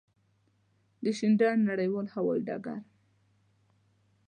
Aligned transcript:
د 1.03 1.05
شینډنډ 1.17 1.61
نړېوال 1.69 2.07
هوایی 2.15 2.45
ډګر. 2.47 2.79